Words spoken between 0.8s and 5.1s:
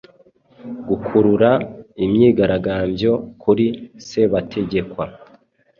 Gukurura imyigaragambyo kuri sebategekwa